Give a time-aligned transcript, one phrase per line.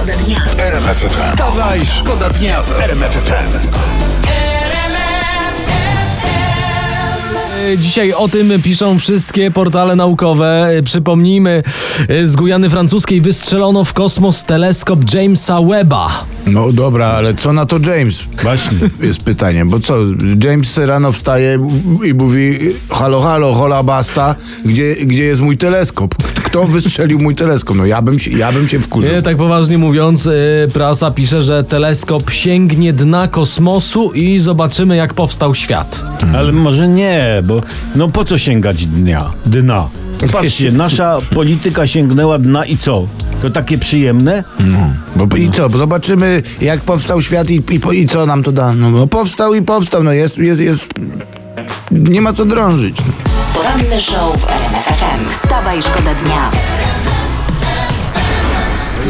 [0.00, 0.40] Szkoda dnia.
[1.08, 3.68] Wstawaj, szkoda dnia w RMF FM.
[7.72, 10.66] E, Dzisiaj o tym piszą wszystkie portale naukowe.
[10.78, 11.62] E, Przypomnijmy,
[12.08, 16.24] e, z Gujany Francuskiej wystrzelono w kosmos teleskop Jamesa Webba.
[16.46, 18.18] No dobra, ale co na to James?
[18.42, 18.78] Właśnie.
[19.06, 19.96] Jest pytanie, bo co,
[20.44, 21.58] James rano wstaje
[22.04, 22.58] i mówi
[22.90, 26.14] halo, halo, hola basta, gdzie, gdzie jest mój teleskop?
[26.50, 27.76] Kto wystrzelił mój teleskop?
[27.76, 29.14] No ja bym się, ja bym się wkurzył.
[29.14, 30.32] E, Tak poważnie mówiąc, e,
[30.72, 36.04] prasa pisze, że teleskop sięgnie dna kosmosu i zobaczymy, jak powstał świat.
[36.34, 37.60] Ale może nie, bo
[37.96, 39.30] no po co sięgać dnia?
[39.46, 39.88] Dna.
[40.32, 43.06] Patrzcie, nasza polityka sięgnęła dna i co?
[43.42, 44.44] To takie przyjemne?
[45.16, 48.72] Bo, I co, bo zobaczymy jak powstał świat i, i, i co nam to da?
[48.74, 50.88] No, no powstał i powstał, no jest, jest, jest...
[51.90, 52.96] Nie ma co drążyć.
[53.54, 55.28] Poranny show w RMF FM.
[55.28, 56.50] Wstawaj, szkoda dnia.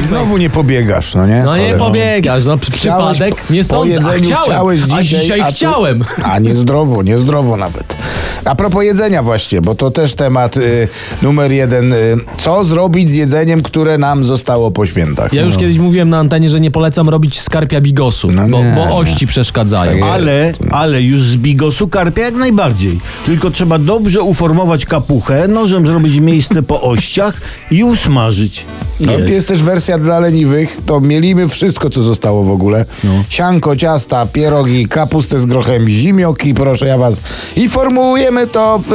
[0.01, 1.43] I znowu nie pobiegasz, no nie?
[1.43, 1.79] No nie Cholera.
[1.79, 5.21] pobiegasz, no przy- Chciałeś przypadek po- nie po sądzę, a jedzeniu chciałem, chciałeś a dzisiaj,
[5.21, 6.05] dzisiaj a tu- chciałem.
[6.25, 7.97] A niezdrowo, niezdrowo nawet.
[8.45, 10.89] A propos jedzenia właśnie, bo to też temat y,
[11.23, 11.93] numer jeden.
[11.93, 15.33] Y, co zrobić z jedzeniem, które nam zostało po świętach?
[15.33, 18.73] Ja już kiedyś mówiłem na antenie, że nie polecam robić skarpia bigosu, No bo, nie,
[18.77, 18.93] bo nie.
[18.93, 20.01] ości przeszkadzają.
[20.01, 20.11] Tak.
[20.11, 23.01] Ale, ale już z bigosu karpia jak najbardziej.
[23.27, 28.65] Tylko trzeba dobrze uformować kapuchę, nożem zrobić miejsce po ościach i usmażyć.
[29.01, 29.29] No, Jest.
[29.29, 32.85] jest też wersja dla leniwych, to mielimy wszystko, co zostało w ogóle.
[33.05, 33.11] No.
[33.29, 37.17] Sianko, ciasta, pierogi, kapustę z grochem, zimioki, proszę ja was.
[37.57, 38.91] I formułujemy to w,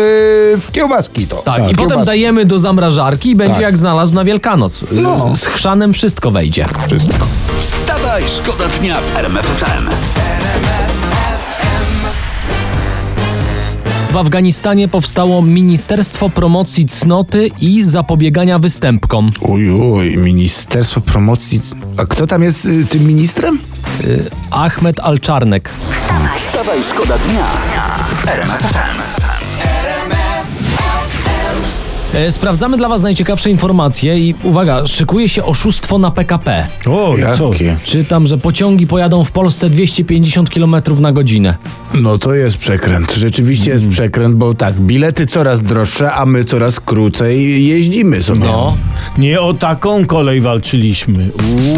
[0.68, 1.36] w kiełbaski to.
[1.36, 2.06] Tak, i potem kiełbaski.
[2.06, 3.64] dajemy do zamrażarki i będzie Tak.
[3.64, 4.86] jak znalazł na Wielkanoc.
[4.92, 5.36] No.
[5.36, 6.66] Z, chrzanem wszystko wejdzie.
[6.88, 7.26] Wszystko.
[7.60, 9.66] Wstawaj, szkoda dnia w RMF
[14.16, 19.32] W Afganistanie powstało Ministerstwo Promocji Cnoty i Zapobiegania Występkom.
[19.42, 21.62] Uj, uj, Ministerstwo Promocji.
[21.98, 23.60] A kto tam jest y, tym ministrem?
[24.52, 25.72] Ahmed Alczarnek.
[26.40, 27.46] Wstawaj, szkoda dnia
[28.16, 29.22] w RMF FM.
[29.22, 29.25] E,
[32.30, 36.68] Sprawdzamy dla Was najciekawsze informacje i uwaga, szykuje się oszustwo na PKP.
[36.86, 37.16] O?
[37.18, 37.78] Jakie?
[37.84, 41.56] Czytam, że pociągi pojadą w Polsce 250 km na godzinę.
[41.94, 43.14] No to jest przekręt.
[43.14, 48.40] Rzeczywiście jest przekręt, bo tak, bilety coraz droższe, a my coraz krócej jeździmy sobie.
[48.40, 48.78] No,
[49.18, 51.30] Nie o taką kolej walczyliśmy.
[51.48, 51.78] Uuu.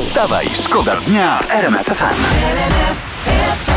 [0.00, 3.69] Wstawaj, szkoda dnia w RMF FM.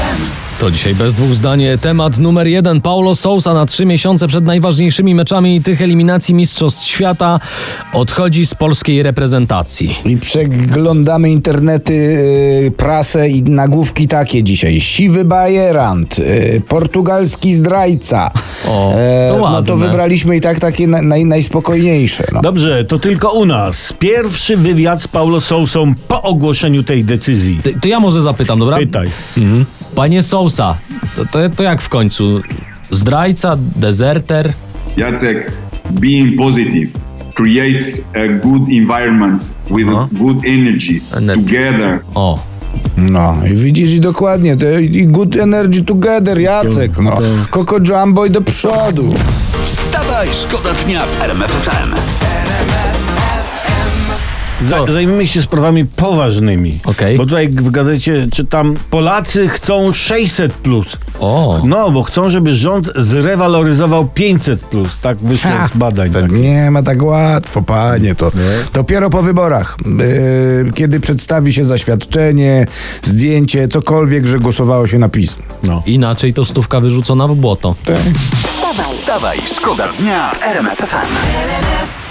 [0.64, 2.82] To dzisiaj bez dwóch zdań temat numer jeden.
[2.82, 7.40] Paulo Sousa na trzy miesiące przed najważniejszymi meczami tych eliminacji Mistrzostw Świata
[7.94, 9.96] odchodzi z polskiej reprezentacji.
[10.06, 14.82] I przeglądamy internety, y, prasę i nagłówki takie dzisiaj.
[14.82, 18.32] Siwy bajerant, y, portugalski zdrajca.
[18.68, 18.94] O,
[19.30, 22.24] to no to wybraliśmy i tak takie na, naj, najspokojniejsze.
[22.34, 22.42] No.
[22.42, 23.94] Dobrze, to tylko u nas.
[24.00, 27.60] Pierwszy wywiad z Paulo Sousą po ogłoszeniu tej decyzji.
[27.64, 28.78] To, to ja może zapytam, dobra?
[28.78, 29.10] Pytaj.
[29.96, 30.78] Panie Sousa,
[31.16, 32.42] to, to, to jak w końcu?
[32.92, 34.54] Zdrajca, dezerter?
[34.98, 35.52] Jacek,
[35.92, 36.90] being positive
[37.36, 40.08] creates a good environment with Uh-huh.
[40.12, 41.44] good energy Energy.
[41.44, 42.00] together.
[42.16, 42.40] O,
[42.98, 46.98] No i widzisz i dokładnie, to, i good energy together, Jacek.
[46.98, 47.18] No.
[47.52, 49.14] Coco Jumbo i do przodu.
[49.66, 51.90] Wstawaj, szkoda dnia w RMF FM.
[54.62, 56.80] Za, zajmijmy się sprawami poważnymi.
[56.86, 57.18] Okej.
[57.18, 60.86] Bo tutaj w gazecie czytam, Polacy chcą 600 plus.
[61.20, 61.62] o.
[61.66, 64.90] No, bo chcą, żeby rząd zrewaloryzował 500 plus.
[65.02, 66.12] Tak wyszło z badań.
[66.12, 66.32] To Tak.
[66.32, 68.16] nie ma tak łatwo, panie.
[68.16, 68.32] To
[68.74, 69.78] dopiero po wyborach,
[70.66, 72.66] yy, kiedy przedstawi się zaświadczenie,
[73.04, 75.36] zdjęcie, cokolwiek, że głosowało się na PiS.
[75.64, 75.84] No.
[75.86, 77.76] Inaczej to stówka wyrzucona w błoto.
[77.84, 82.03] Wstawaj, Wstawaj, szkoda dnia w RMF FM.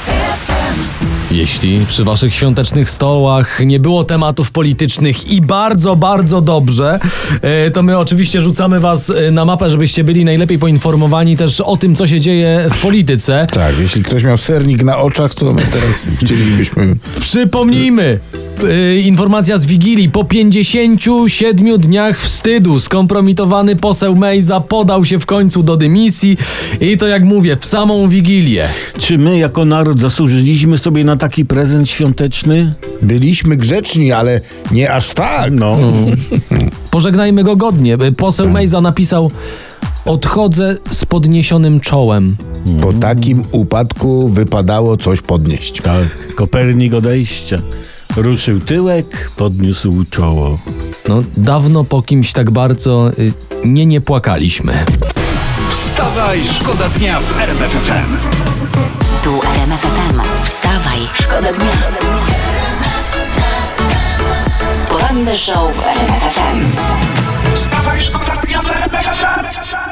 [1.32, 6.98] Jeśli przy waszych świątecznych stołach nie było tematów politycznych i bardzo, bardzo dobrze,
[7.42, 11.76] e, to my oczywiście rzucamy was e, na mapę, żebyście byli najlepiej poinformowani też o
[11.76, 13.46] tym, co się dzieje w polityce.
[13.52, 16.96] Tak, jeśli ktoś miał sernik na oczach, to my teraz chcielibyśmy...
[17.20, 18.18] Przypomnijmy,
[18.64, 20.10] y, informacja z Wigilii.
[20.10, 26.36] Po 57 dniach wstydu skompromitowany poseł Mejza podał się w końcu do dymisji
[26.80, 28.68] i to jak mówię, w samą Wigilię.
[28.98, 32.74] Czy my jako naród zasłużyliśmy sobie na taki prezent świąteczny?
[33.02, 34.40] Byliśmy grzeczni, ale
[34.70, 35.52] nie aż tak.
[35.52, 35.78] No.
[36.90, 37.98] Pożegnajmy go godnie.
[38.16, 39.30] Poseł Mejza napisał
[40.04, 42.36] Odchodzę z podniesionym czołem.
[42.80, 45.82] Po takim upadku wypadało coś podnieść.
[45.82, 47.58] Tak, Kopernik odejścia.
[48.16, 50.58] Ruszył tyłek, podniósł czoło.
[51.08, 53.32] No, dawno po kimś tak bardzo y,
[53.64, 54.84] nie nie płakaliśmy.
[55.70, 58.16] Wstawaj, szkoda dnia w RMF FM.
[59.24, 60.20] Tu RMF FM.
[60.44, 60.61] Wstawaj,
[61.32, 61.72] szkoda dnia.
[64.88, 66.60] Poranny show w RMF FM.
[67.54, 69.91] Wstawaj, szkoda dnia w RMF FM.